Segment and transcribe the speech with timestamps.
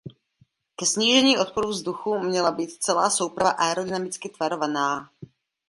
[0.75, 5.09] Ke snížení odporu vzduchu měla být celá souprava aerodynamicky tvarovaná.